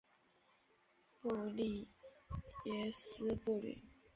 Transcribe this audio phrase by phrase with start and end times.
[1.21, 1.87] 布利
[2.65, 3.83] 耶斯布吕。